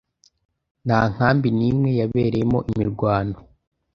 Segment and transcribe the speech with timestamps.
[0.85, 3.37] nta nkambi n’imwe yabereyemo imirwano,